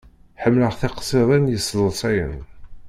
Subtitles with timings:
[0.41, 2.35] Ḥemmleɣ tiqsiḍin yesḍusayen.